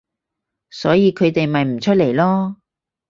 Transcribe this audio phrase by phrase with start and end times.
[0.71, 2.55] 所以佢哋咪唔出嚟囉